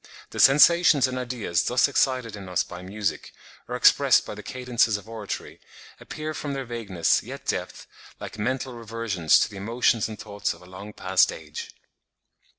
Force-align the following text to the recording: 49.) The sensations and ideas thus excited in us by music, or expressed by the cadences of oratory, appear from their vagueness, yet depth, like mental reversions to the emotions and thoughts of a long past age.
49.) 0.01 0.25
The 0.31 0.39
sensations 0.39 1.07
and 1.07 1.19
ideas 1.19 1.65
thus 1.65 1.87
excited 1.87 2.35
in 2.35 2.49
us 2.49 2.63
by 2.63 2.81
music, 2.81 3.31
or 3.67 3.75
expressed 3.75 4.25
by 4.25 4.33
the 4.33 4.41
cadences 4.41 4.97
of 4.97 5.07
oratory, 5.07 5.59
appear 5.99 6.33
from 6.33 6.53
their 6.53 6.65
vagueness, 6.65 7.21
yet 7.21 7.45
depth, 7.45 7.85
like 8.19 8.39
mental 8.39 8.73
reversions 8.73 9.37
to 9.41 9.47
the 9.47 9.57
emotions 9.57 10.07
and 10.09 10.17
thoughts 10.19 10.55
of 10.55 10.63
a 10.63 10.65
long 10.65 10.91
past 10.91 11.31
age. 11.31 11.69